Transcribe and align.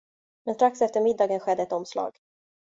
Men 0.45 0.55
strax 0.55 0.81
efter 0.81 1.01
middagen 1.01 1.39
skedde 1.39 1.63
ett 1.63 1.71
omslag. 1.71 2.17